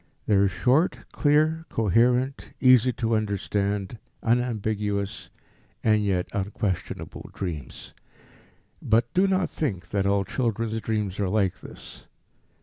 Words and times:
They 0.25 0.33
are 0.33 0.47
short, 0.47 0.97
clear, 1.11 1.67
coherent, 1.69 2.53
easy 2.59 2.91
to 2.93 3.15
understand, 3.15 3.99
unambiguous, 4.23 5.29
and 5.83 6.03
yet 6.03 6.27
unquestionable 6.33 7.29
dreams. 7.35 7.93
But 8.81 9.13
do 9.13 9.27
not 9.27 9.51
think 9.51 9.89
that 9.89 10.07
all 10.07 10.23
children's 10.25 10.81
dreams 10.81 11.19
are 11.19 11.29
like 11.29 11.61
this. 11.61 12.07